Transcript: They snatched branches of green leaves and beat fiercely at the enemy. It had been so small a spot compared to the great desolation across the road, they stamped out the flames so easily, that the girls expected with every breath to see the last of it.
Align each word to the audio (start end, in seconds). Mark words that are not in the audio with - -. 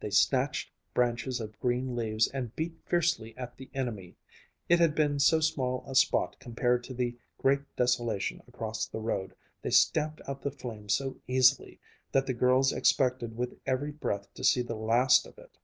They 0.00 0.10
snatched 0.10 0.72
branches 0.92 1.38
of 1.40 1.56
green 1.60 1.94
leaves 1.94 2.26
and 2.26 2.52
beat 2.56 2.76
fiercely 2.84 3.36
at 3.36 3.56
the 3.58 3.70
enemy. 3.72 4.16
It 4.68 4.80
had 4.80 4.92
been 4.92 5.20
so 5.20 5.38
small 5.38 5.84
a 5.86 5.94
spot 5.94 6.40
compared 6.40 6.82
to 6.82 6.94
the 6.94 7.16
great 7.40 7.60
desolation 7.76 8.42
across 8.48 8.86
the 8.88 8.98
road, 8.98 9.36
they 9.62 9.70
stamped 9.70 10.20
out 10.26 10.42
the 10.42 10.50
flames 10.50 10.94
so 10.94 11.20
easily, 11.28 11.78
that 12.10 12.26
the 12.26 12.34
girls 12.34 12.72
expected 12.72 13.36
with 13.36 13.56
every 13.66 13.92
breath 13.92 14.34
to 14.34 14.42
see 14.42 14.62
the 14.62 14.74
last 14.74 15.28
of 15.28 15.38
it. 15.38 15.56